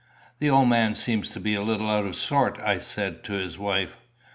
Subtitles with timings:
[0.39, 3.97] "The old man seems a little out of sorts," I said to his wife.